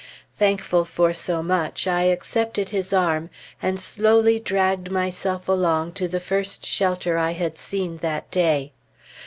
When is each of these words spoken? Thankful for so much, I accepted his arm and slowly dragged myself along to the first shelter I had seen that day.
Thankful 0.35 0.83
for 0.83 1.13
so 1.13 1.43
much, 1.43 1.85
I 1.85 2.05
accepted 2.05 2.71
his 2.71 2.91
arm 2.91 3.29
and 3.61 3.79
slowly 3.79 4.39
dragged 4.39 4.89
myself 4.91 5.47
along 5.47 5.91
to 5.91 6.07
the 6.07 6.19
first 6.19 6.65
shelter 6.65 7.19
I 7.19 7.33
had 7.33 7.59
seen 7.59 7.97
that 7.97 8.31
day. 8.31 8.71